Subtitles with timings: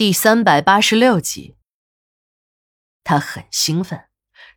[0.00, 1.56] 第三百八十六集，
[3.04, 4.04] 他很兴奋。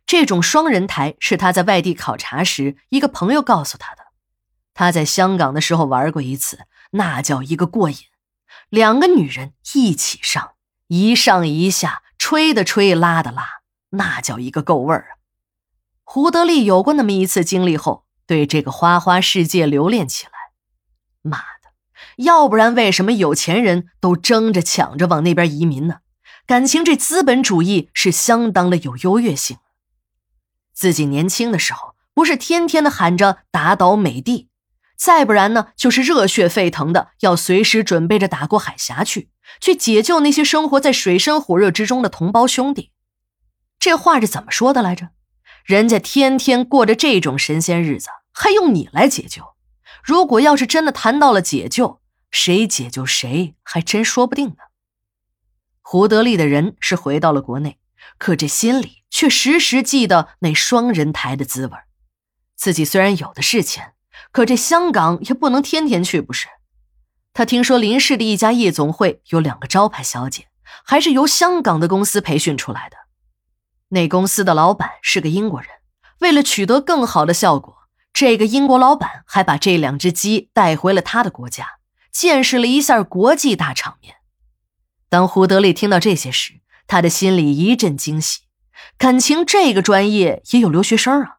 [0.06, 4.04] 这种双人台是他在外地考察时一个朋友告诉他的。
[4.72, 6.60] 他在香港的时候玩过一次，
[6.92, 7.96] 那叫一个过瘾。
[8.70, 10.54] 两个女人一起上，
[10.86, 13.46] 一上一下，吹的吹，拉的拉，
[13.90, 15.20] 那叫一个够味儿啊！
[16.04, 20.32] 胡德利有过那么一次经历后，对这个花花世界留恋起来。
[21.20, 21.44] 妈！
[22.18, 25.96] 要不然，为什么有钱人都争着抢着往那边移民呢？
[26.46, 29.56] 感情这资本主义是相当的有优越性。
[30.72, 34.48] 自己年轻的时候，不是天天的喊着打倒美帝，
[34.96, 42.90] 再不然呢，就是热血沸腾的要随时准备着打过海峡去，去解救那些生活在水深火热之中的同胞兄弟。
[43.78, 45.10] 这话是怎么说的来着？
[45.64, 49.54] 人家天天过着这种神仙日子，还用你来解救？
[50.02, 52.00] 如果要是真的谈到了解救，
[52.34, 54.56] 谁解救谁还真说不定呢。
[55.80, 57.78] 胡德利的人是回到了国内，
[58.18, 61.72] 可这心里却时时记得那双人台的滋味。
[62.56, 63.92] 自己虽然有的是钱，
[64.32, 66.48] 可这香港也不能天天去，不是？
[67.32, 70.48] 他听说林氏的一家夜总会有两个招牌小姐，
[70.84, 72.96] 还是由香港的公司培训出来的。
[73.90, 75.70] 那公司的老板是个英国人，
[76.18, 77.76] 为了取得更好的效果，
[78.12, 81.78] 这个英国老板还把这两只鸡带回了他的国家。
[82.14, 84.14] 见识了一下国际大场面。
[85.08, 88.42] 当胡德利听到这些时，他的心里一阵惊喜。
[88.96, 91.38] 感情这个专业也有留学生啊！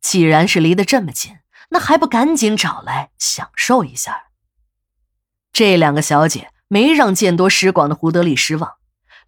[0.00, 1.36] 既然是离得这么近，
[1.68, 4.28] 那还不赶紧找来享受一下？
[5.52, 8.76] 这两个小姐没让见多识广的胡德利失望，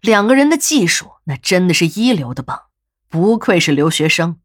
[0.01, 2.63] 两个人的技术那真的是一流的棒，
[3.09, 4.39] 不愧是留学生。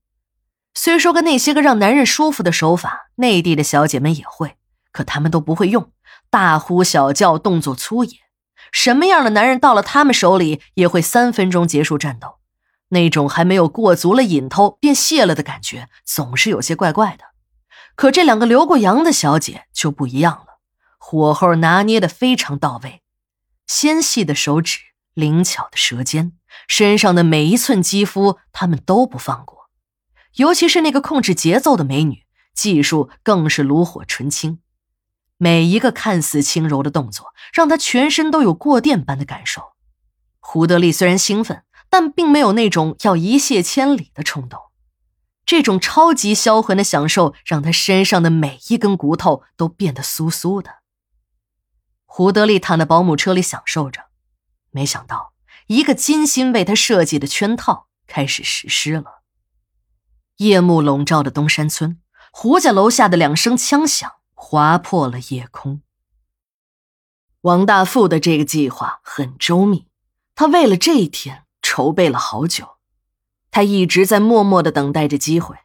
[0.74, 4.57] 虽说个那些个让男人舒服的手法，内地的小姐们也会，
[4.98, 5.92] 可他们都不会用。
[6.28, 8.18] 大呼小叫，动作粗野，
[8.72, 12.38] 什么样的男人到了他们手里也会三分钟结束战斗。
[12.88, 17.26] 那种还没有过足了瘾头便泄了的感觉，总是有些怪怪的。
[17.94, 20.58] 可这两个留过洋的小姐就不一样了，
[20.98, 23.02] 火候拿捏的非常到位，
[23.68, 24.80] 纤细的手指，
[25.14, 26.32] 灵巧的舌尖，
[26.66, 29.68] 身上的每一寸肌肤，他们都不放过。
[30.34, 34.58] 尤其是那个控制节奏的美女，技术更是炉火纯青。
[35.38, 39.72] 每一个看似轻柔的动作，让他全身都有过电般的感受。
[40.40, 44.60] 胡德利虽然兴奋，但并没有那种要一泻千里的冲动。
[45.46, 50.80] 这种超级销魂的享受，让他身上的每一根骨头都变得酥酥的。
[52.04, 54.06] 胡德利躺在保姆车里享受着，
[54.70, 55.32] 没想到
[55.68, 59.22] 一个精心为他设计的圈套开始实施了。
[60.38, 62.00] 夜幕笼罩的东山村，
[62.32, 64.17] 胡家楼下的两声枪响。
[64.40, 65.82] 划破了夜空。
[67.40, 69.88] 王大富的这个计划很周密，
[70.36, 72.76] 他为了这一天筹备了好久，
[73.50, 75.56] 他一直在默默的等待着机会。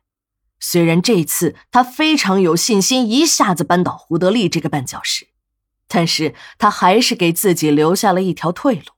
[0.59, 5.28] 虽然这次他非常有信心一下子扳倒胡德利这个绊脚石，
[5.88, 8.94] 但是他还是给自己留下了一条退路。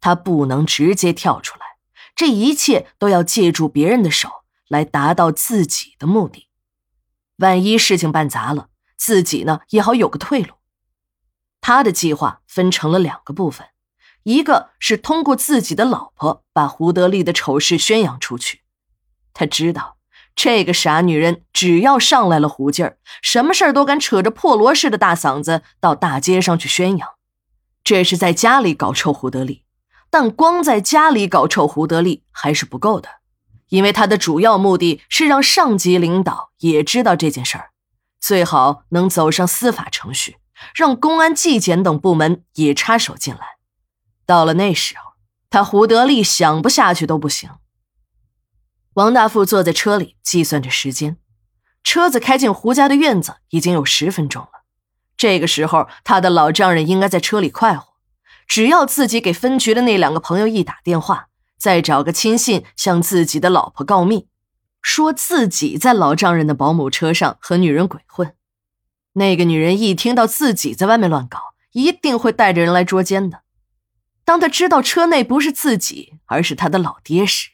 [0.00, 1.78] 他不能直接跳出来，
[2.14, 4.30] 这一切都要借助别人的手
[4.68, 6.48] 来达到自己的目的。
[7.38, 10.54] 万一事情办砸了，自己呢也好有个退路。
[11.60, 13.66] 他的计划分成了两个部分，
[14.22, 18.62] 一个是通过自己的老婆把胡德利的丑事宣扬出去。
[19.34, 19.96] 他知道
[20.34, 27.08] 这个傻女人只要上来了胡劲儿，什么事儿都敢扯着破锣似的大嗓子到大街上去宣扬。
[27.82, 29.64] 这是在家里搞臭胡德利，
[30.10, 33.08] 但光在家里搞臭胡德利还是不够的，
[33.68, 37.70] 因为他的主要目的是让上级领导也知道这件事儿。
[38.20, 40.38] 最好能走上司法程序，
[40.74, 43.56] 让公安、纪检等部门也插手进来。
[44.24, 45.12] 到了那时候，
[45.50, 47.50] 他胡德利想不下去都不行。
[48.94, 51.18] 王大富坐在车里计算着时间，
[51.84, 54.64] 车子开进胡家的院子已经有十分钟了。
[55.16, 57.94] 这个时候，他的老丈人应该在车里快活。
[58.46, 64.28] 只要自己给分局的那两个朋友一打电话，再找个亲信向自己的老婆告密。
[64.86, 68.36] 说自己在老丈人的保姆车上和女人鬼混，
[69.14, 73.42] 那个女人一听到自己在外面乱搞，一定会带着人来捉奸的。
[74.24, 77.48] 当他知道车内不是自己，而是他的老爹时，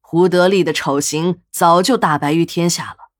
[0.00, 3.10] 胡德利的丑行早就大白于天下了。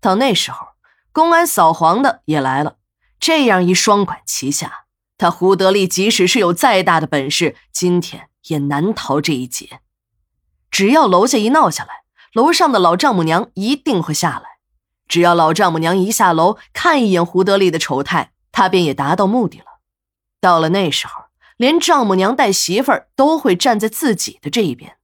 [0.00, 0.68] 到那时候，
[1.10, 2.76] 公安扫黄的也来了，
[3.18, 4.84] 这样一双管齐下，
[5.18, 9.80] 他胡德利即使是有再大的本事，今天也难逃这一劫。
[10.70, 12.01] 只要楼下一闹下来。
[12.32, 14.56] 楼上的老丈母娘一定会下来，
[15.06, 19.66] 只要老丈母娘一下楼看一眼胡德利的丑态，他便也达到目的了。
[20.40, 21.24] 到了那时候，
[21.58, 24.96] 连丈母娘带媳妇儿都会站在自己的这一边。